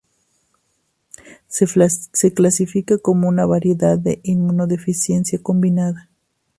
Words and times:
Se 1.47 2.33
clasifica 2.33 2.97
como 2.97 3.27
una 3.29 3.45
variedad 3.45 3.99
de 3.99 4.19
inmunodeficiencia 4.23 5.37
combinada. 5.43 6.09